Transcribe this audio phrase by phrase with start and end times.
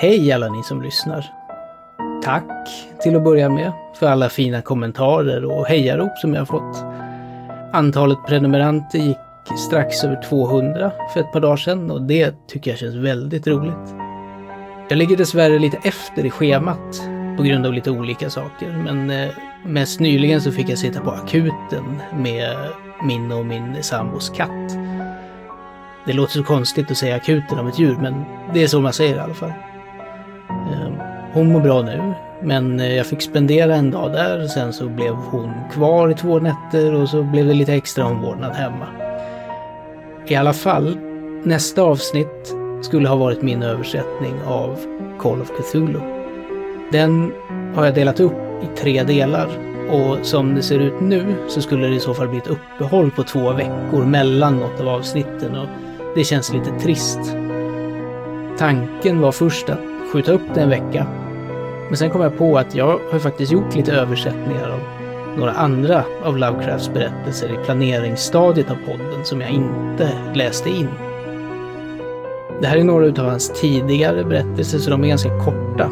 [0.00, 1.26] Hej alla ni som lyssnar!
[2.22, 2.68] Tack
[3.02, 6.84] till att börja med för alla fina kommentarer och hejarop som jag har fått.
[7.72, 9.16] Antalet prenumeranter gick
[9.68, 13.94] strax över 200 för ett par dagar sedan och det tycker jag känns väldigt roligt.
[14.88, 17.02] Jag ligger dessvärre lite efter i schemat
[17.36, 19.28] på grund av lite olika saker, men eh,
[19.66, 22.56] mest nyligen så fick jag sitta på akuten med
[23.02, 24.72] min och min sambos katt.
[26.06, 28.24] Det låter så konstigt att säga akuten om ett djur, men
[28.54, 29.52] det är så man säger i alla fall.
[30.72, 30.92] Ehm,
[31.32, 35.14] hon mår bra nu, men eh, jag fick spendera en dag där, sen så blev
[35.14, 38.86] hon kvar i två nätter och så blev det lite extra omvårdnad hemma.
[40.26, 40.98] I alla fall,
[41.42, 44.78] nästa avsnitt skulle ha varit min översättning av
[45.18, 46.00] Call of Cthulhu.
[46.92, 47.32] Den
[47.74, 49.48] har jag delat upp i tre delar
[49.90, 53.10] och som det ser ut nu så skulle det i så fall bli ett uppehåll
[53.10, 55.66] på två veckor mellan något av avsnitten och
[56.14, 57.20] det känns lite trist.
[58.58, 59.80] Tanken var först att
[60.12, 61.06] skjuta upp det en vecka.
[61.88, 64.80] Men sen kom jag på att jag har faktiskt gjort lite översättningar av
[65.38, 70.88] några andra av Lovecrafts berättelser i planeringsstadiet av podden som jag inte läste in.
[72.60, 75.90] Det här är några av hans tidigare berättelser, så de är ganska korta.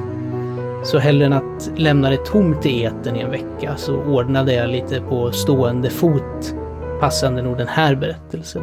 [0.85, 4.71] Så hellre än att lämna det tomt i eten i en vecka så ordnade jag
[4.71, 6.55] lite på stående fot
[7.01, 8.63] passande nog den här berättelsen.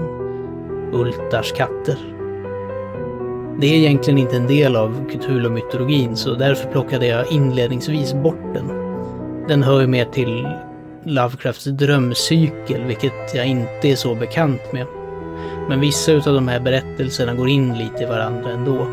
[0.94, 1.98] Ultars katter.
[3.60, 8.68] Det är egentligen inte en del av Cthulhu-mytologin så därför plockade jag inledningsvis bort den.
[9.48, 10.48] Den hör ju mer till
[11.04, 14.86] Lovecrafts drömcykel, vilket jag inte är så bekant med.
[15.70, 18.88] Men vissa utav de här berättelserna går in lite i varandra ändå.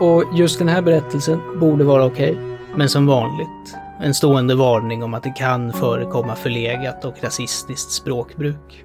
[0.00, 2.44] Och just den här berättelsen borde vara okej, okay,
[2.76, 8.84] men som vanligt en stående varning om att det kan förekomma förlegat och rasistiskt språkbruk.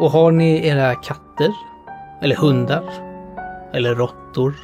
[0.00, 1.52] Och har ni era katter,
[2.22, 2.84] eller hundar,
[3.72, 4.54] eller råttor,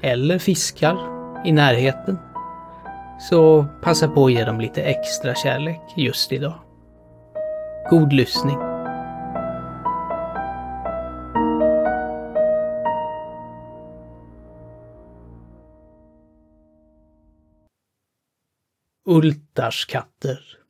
[0.00, 0.96] eller fiskar
[1.44, 2.18] i närheten,
[3.20, 6.54] så passa på att ge dem lite extra kärlek just idag.
[7.90, 8.58] God lyssning!
[19.06, 20.63] Ultars katter.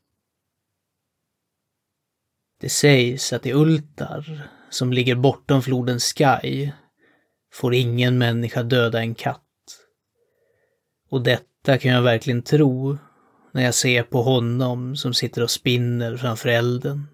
[2.65, 6.71] Det sägs att i Ultar, som ligger bortom floden Sky,
[7.53, 9.41] får ingen människa döda en katt.
[11.11, 12.99] Och detta kan jag verkligen tro
[13.53, 17.07] när jag ser på honom som sitter och spinner framför elden.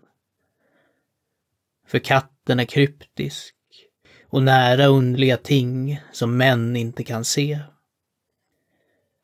[1.86, 3.54] För katten är kryptisk
[4.28, 7.58] och nära underliga ting som män inte kan se.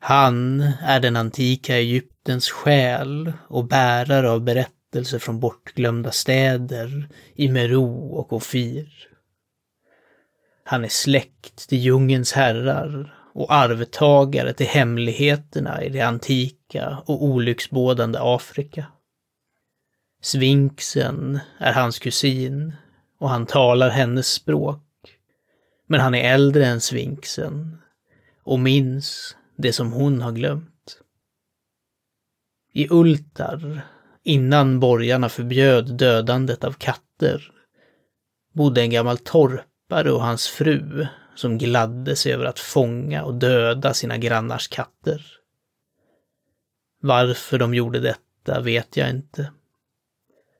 [0.01, 4.76] Han är den antika Egyptens själ och bärare av berättelser
[5.21, 7.77] från bortglömda städer i Meru
[8.11, 9.09] och Ofir.
[10.65, 18.19] Han är släkt till djungens herrar och arvtagare till hemligheterna i det antika och olycksbådande
[18.23, 18.87] Afrika.
[20.21, 22.75] Svinksen är hans kusin
[23.19, 24.83] och han talar hennes språk.
[25.87, 27.83] Men han är äldre än svinksen
[28.43, 31.01] och minns det som hon har glömt.
[32.73, 33.87] I Ultar,
[34.27, 37.53] innan borgarna förbjöd dödandet av katter,
[38.53, 43.95] bodde en gammal torpare och hans fru som gladde sig över att fånga och döda
[43.95, 45.27] sina grannars katter.
[47.01, 49.53] Varför de gjorde detta vet jag inte.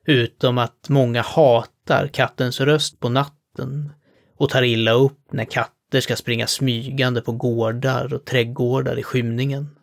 [0.05, 3.91] Utom att många hatar kattens röst på natten
[4.37, 9.76] och tar illa upp när katter ska springa smygande på gårdar och trädgårdar i skymningen.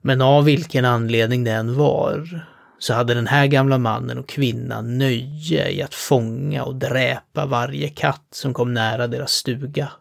[0.00, 2.46] Men av vilken anledning det än var,
[2.78, 7.88] så hade den här gamla mannen och kvinnan nöje i att fånga och dräpa varje
[7.88, 9.92] katt som kom nära deras stuga.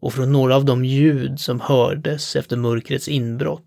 [0.00, 3.62] Och från några av de ljud som hördes efter mörkrets inbrott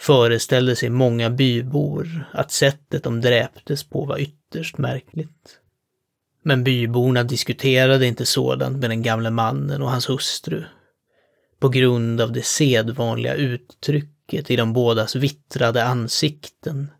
[0.00, 5.58] föreställde sig många bybor att sättet de dräptes på var ytterst märkligt.
[6.42, 10.64] Men byborna diskuterade inte sådant med den gamle mannen och hans hustru.
[11.62, 16.90] På grund av det sedvanliga uttrycket i de bådas vittrade ansikten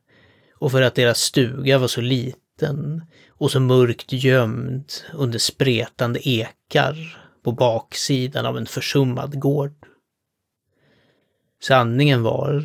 [0.54, 7.18] och för att deras stuga var så liten och så mörkt gömd under spretande ekar
[7.44, 9.74] på baksidan av en försummad gård.
[11.62, 12.62] Sanningen var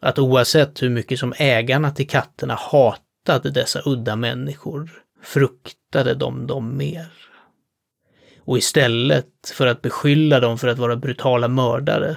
[0.00, 4.90] att oavsett hur mycket som ägarna till katterna hatade dessa udda människor
[5.22, 7.27] fruktade de dem mer.
[8.48, 12.16] Och istället för att beskylla dem för att vara brutala mördare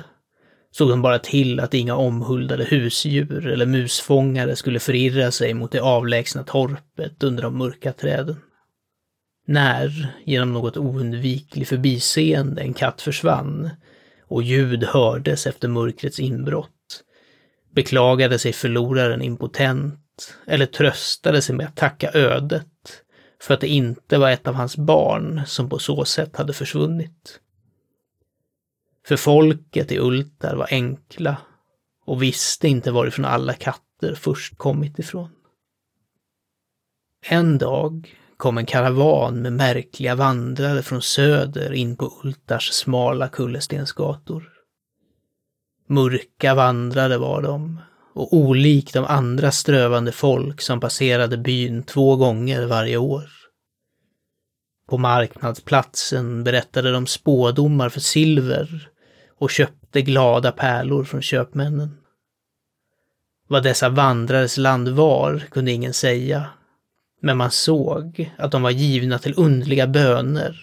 [0.71, 5.79] såg de bara till att inga omhuldade husdjur eller musfångare skulle förirra sig mot det
[5.79, 8.35] avlägsna torpet under de mörka träden.
[9.47, 13.69] När, genom något oundvikligt förbiseende, en katt försvann
[14.27, 17.03] och ljud hördes efter mörkrets inbrott,
[17.75, 23.00] beklagade sig förloraren impotent eller tröstade sig med att tacka ödet
[23.41, 27.39] för att det inte var ett av hans barn som på så sätt hade försvunnit.
[29.07, 31.37] För folket i Ultar var enkla
[32.05, 35.29] och visste inte varifrån alla katter först kommit ifrån.
[37.25, 44.53] En dag kom en karavan med märkliga vandrare från söder in på Ultars smala kullerstensgator.
[45.87, 47.79] Mörka vandrare var de
[48.13, 53.29] och olik de andra strövande folk som passerade byn två gånger varje år.
[54.89, 58.89] På marknadsplatsen berättade de spådomar för silver
[59.39, 61.97] och köpte glada pärlor från köpmännen.
[63.47, 66.45] Vad dessa vandrares land var kunde ingen säga,
[67.21, 70.57] men man såg att de var givna till underliga böner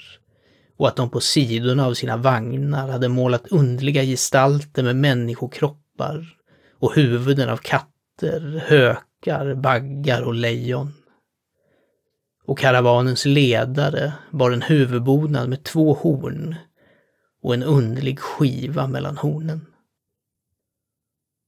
[0.77, 6.38] och att de på sidorna av sina vagnar hade målat underliga gestalter med människokroppar
[6.79, 10.93] och huvuden av katter, hökar, baggar och lejon.
[12.45, 16.55] Och karavanens ledare bar en huvudbonad med två horn
[17.43, 19.67] och en underlig skiva mellan hornen.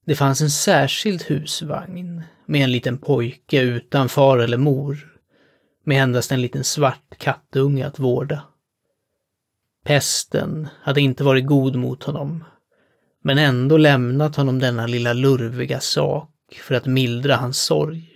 [0.06, 5.18] Det fanns en särskild husvagn med en liten pojke utan far eller mor,
[5.84, 8.42] med endast en liten svart kattunge att vårda.
[9.84, 12.44] Pesten hade inte varit god mot honom,
[13.22, 16.30] men ändå lämnat honom denna lilla lurviga sak
[16.62, 18.10] för att mildra hans sorg.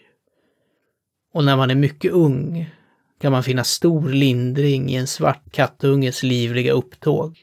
[1.35, 2.71] Och när man är mycket ung
[3.21, 7.39] kan man finna stor lindring i en svart kattunges livliga upptåg.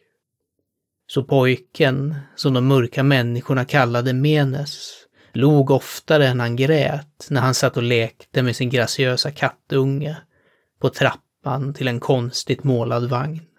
[1.08, 4.92] Så pojken, som de mörka människorna kallade Menes,
[5.34, 10.18] log oftare än han grät när han satt och lekte med sin graciösa kattunge
[10.82, 13.51] på trappan till en konstigt målad vagn.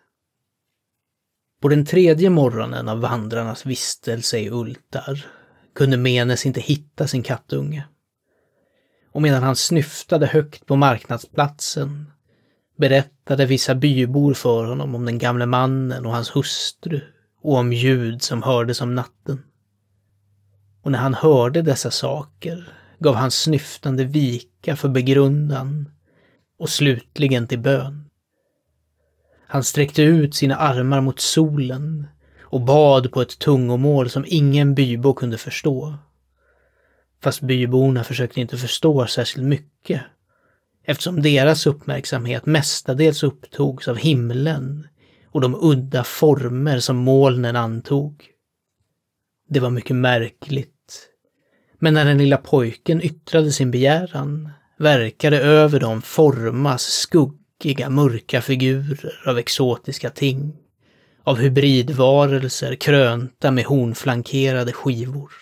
[1.62, 5.26] På den tredje morgonen av vandrarnas vistelse i Ultar
[5.74, 7.84] kunde Menes inte hitta sin kattunge.
[9.12, 12.10] Och medan han snyftade högt på marknadsplatsen
[12.78, 17.00] berättade vissa bybor för honom om den gamle mannen och hans hustru
[17.42, 19.42] och om ljud som hördes om natten.
[20.82, 25.90] Och när han hörde dessa saker gav han snyftande vika för begrundan
[26.58, 28.11] och slutligen till bön.
[29.52, 32.06] Han sträckte ut sina armar mot solen
[32.40, 35.94] och bad på ett tungomål som ingen bybo kunde förstå.
[37.22, 40.02] Fast byborna försökte inte förstå särskilt mycket
[40.84, 44.86] eftersom deras uppmärksamhet mestadels upptogs av himlen
[45.30, 48.24] och de udda former som molnen antog.
[49.48, 51.08] Det var mycket märkligt.
[51.78, 56.82] Men när den lilla pojken yttrade sin begäran verkade över dem formas
[57.62, 60.56] skuggiga, mörka figurer av exotiska ting.
[61.24, 65.32] Av hybridvarelser krönta med hornflankerade skivor.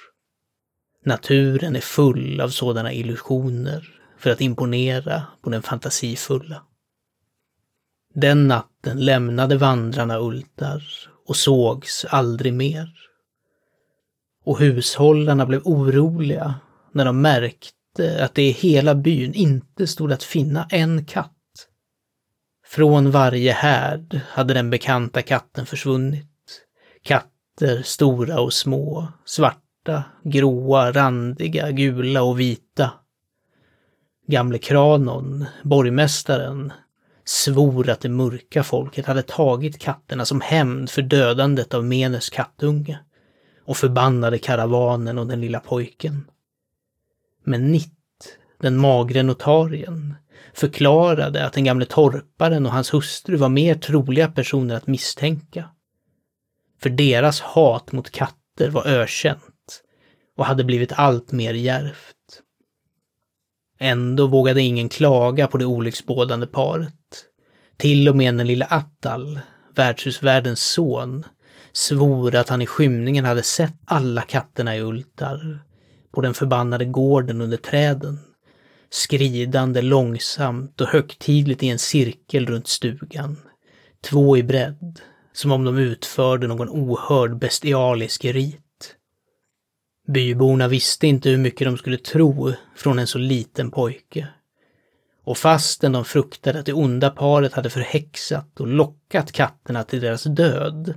[1.04, 3.88] Naturen är full av sådana illusioner
[4.18, 6.62] för att imponera på den fantasifulla.
[8.14, 10.82] Den natten lämnade vandrarna Ultar
[11.26, 12.90] och sågs aldrig mer.
[14.44, 16.54] Och hushållarna blev oroliga
[16.92, 21.39] när de märkte att det i hela byn inte stod att finna en katt.
[22.70, 26.26] Från varje härd hade den bekanta katten försvunnit.
[27.02, 32.90] Katter stora och små, svarta, gråa, randiga, gula och vita.
[34.26, 36.72] Gamle Kranon, borgmästaren,
[37.24, 42.98] svor att det mörka folket hade tagit katterna som hämnd för dödandet av Menes kattunge
[43.64, 46.30] och förbannade karavanen och den lilla pojken.
[47.44, 50.14] Men Nitt, den magre notarien,
[50.54, 55.68] förklarade att den gamle torparen och hans hustru var mer troliga personer att misstänka.
[56.82, 59.82] För deras hat mot katter var ökänt
[60.36, 62.16] och hade blivit allt mer djärvt.
[63.78, 66.94] Ändå vågade ingen klaga på det olycksbådande paret.
[67.76, 69.40] Till och med den lilla Attal,
[69.74, 71.24] värdshusvärdens son,
[71.72, 75.64] svor att han i skymningen hade sett alla katterna i Ultar,
[76.12, 78.18] på den förbannade gården under träden,
[78.90, 83.36] skridande långsamt och högtidligt i en cirkel runt stugan,
[84.04, 85.00] två i bredd,
[85.32, 88.96] som om de utförde någon ohörd bestialisk rit.
[90.08, 94.28] Byborna visste inte hur mycket de skulle tro från en så liten pojke.
[95.24, 100.24] Och fastän de fruktade att det onda paret hade förhäxat och lockat katterna till deras
[100.24, 100.94] död,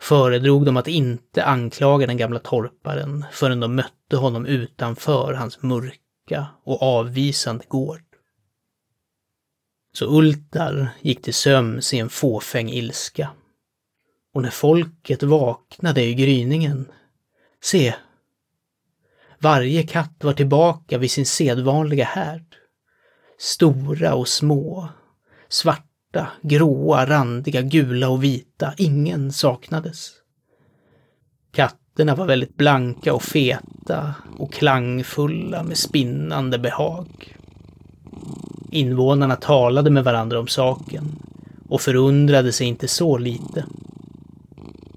[0.00, 6.03] föredrog de att inte anklaga den gamla torparen förrän de mötte honom utanför hans mörka
[6.64, 8.02] och avvisande gård.
[9.92, 13.30] Så Ultar gick till sömns i en fåfäng ilska.
[14.34, 16.92] Och när folket vaknade i gryningen,
[17.62, 17.94] se,
[19.38, 22.56] varje katt var tillbaka vid sin sedvanliga härd.
[23.38, 24.88] Stora och små,
[25.48, 30.10] svarta, gråa, randiga, gula och vita, ingen saknades.
[31.94, 37.36] Katterna var väldigt blanka och feta och klangfulla med spinnande behag.
[38.70, 41.16] Invånarna talade med varandra om saken
[41.68, 43.64] och förundrade sig inte så lite.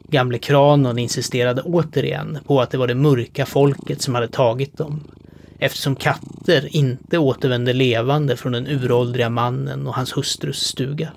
[0.10, 5.04] Gamle Kranon insisterade återigen på att det var det mörka folket som hade tagit dem,
[5.60, 11.10] eftersom katter inte återvände levande från den uråldriga mannen och hans hustrus stuga.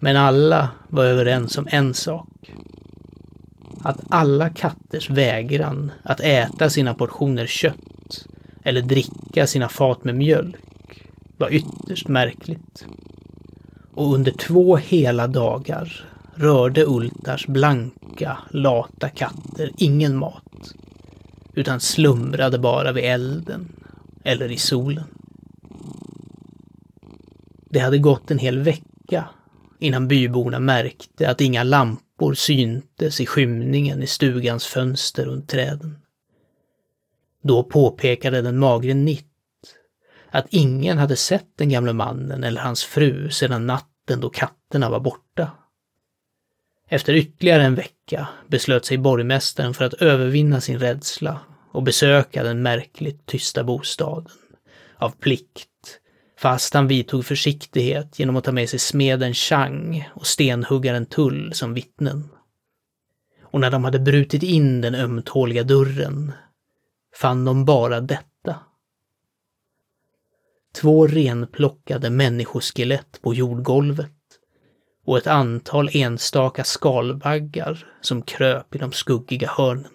[0.00, 2.28] Men alla var överens om en sak.
[3.82, 8.26] Att alla katters vägran att äta sina portioner kött
[8.62, 10.56] eller dricka sina fat med mjölk
[11.36, 12.86] var ytterst märkligt.
[13.92, 16.04] Och under två hela dagar
[16.34, 20.74] rörde Ultars blanka, lata katter ingen mat,
[21.54, 23.72] utan slumrade bara vid elden
[24.24, 25.04] eller i solen.
[27.70, 29.28] Det hade gått en hel vecka
[29.78, 35.98] innan byborna märkte att inga lampor syntes i skymningen i stugans fönster runt träden.
[37.42, 39.24] Då påpekade den magre Nitt
[40.30, 45.00] att ingen hade sett den gamle mannen eller hans fru sedan natten då katterna var
[45.00, 45.50] borta.
[46.88, 51.40] Efter ytterligare en vecka beslöt sig borgmästaren för att övervinna sin rädsla
[51.72, 54.30] och besöka den märkligt tysta bostaden.
[54.96, 56.00] Av plikt,
[56.38, 61.74] fast han vidtog försiktighet genom att ta med sig smeden Chang och stenhuggaren Tull som
[61.74, 62.28] vittnen.
[63.42, 66.32] Och när de hade brutit in den ömtåliga dörren
[67.14, 68.56] fann de bara detta.
[70.74, 74.12] Två renplockade människoskelett på jordgolvet
[75.04, 79.92] och ett antal enstaka skalbaggar som kröp i de skuggiga hörnen.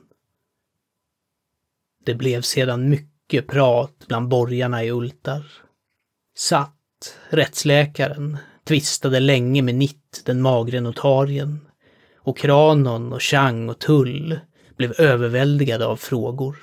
[2.05, 5.62] Det blev sedan mycket prat bland borgarna i Ultar.
[6.35, 8.37] Satt, rättsläkaren,
[8.67, 11.59] tvistade länge med Nitt, den magre notarien,
[12.19, 14.39] och Kranon och Chang och Tull
[14.77, 16.57] blev överväldigade av frågor.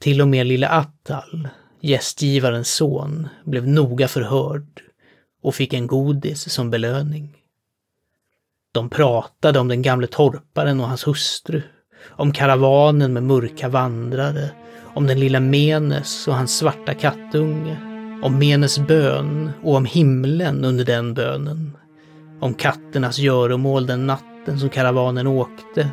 [0.00, 1.48] Till och med lille Attal,
[1.80, 4.82] gästgivarens son, blev noga förhörd
[5.42, 7.36] och fick en godis som belöning.
[8.72, 11.62] De pratade om den gamle torparen och hans hustru,
[12.06, 14.50] om karavanen med mörka vandrare,
[14.94, 17.89] om den lilla Menes och hans svarta kattunge,
[18.22, 21.76] om Menes bön och om himlen under den bönen,
[22.40, 25.90] om katternas göromål den natten som karavanen åkte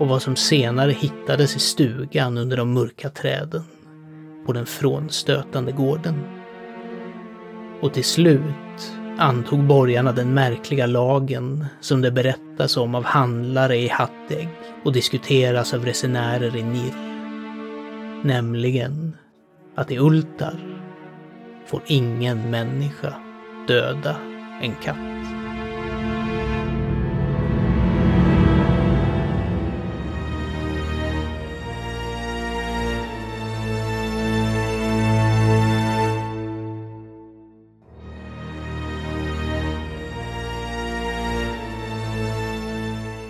[0.00, 3.62] och vad som senare hittades i stugan under de mörka träden
[4.46, 6.14] på den frånstötande gården.
[7.80, 13.88] Och till slut antog borgarna den märkliga lagen som det berättas om av handlare i
[13.88, 14.48] Hattegg
[14.84, 16.94] och diskuteras av resenärer i Nir.
[18.24, 19.16] Nämligen
[19.74, 20.75] att i Ultar
[21.66, 23.14] får ingen människa
[23.68, 24.16] döda
[24.60, 24.96] en katt.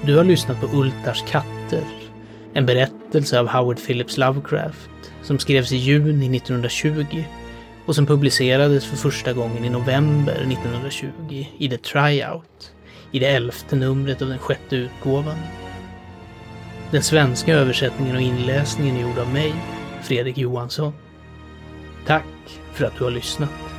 [0.06, 1.84] Du har lyssnat på Ultars katter,
[2.54, 4.90] en berättelse av Howard Phillips Lovecraft
[5.22, 7.24] som skrevs i juni 1920
[7.86, 12.72] och som publicerades för första gången i november 1920 i The Tryout,
[13.12, 15.38] i det elfte numret av den sjätte utgåvan.
[16.90, 19.54] Den svenska översättningen och inläsningen är gjord av mig,
[20.02, 20.92] Fredrik Johansson.
[22.06, 22.24] Tack
[22.72, 23.75] för att du har lyssnat.